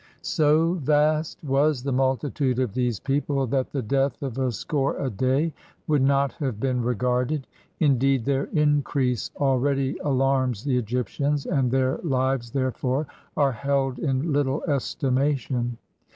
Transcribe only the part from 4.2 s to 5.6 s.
of a score a day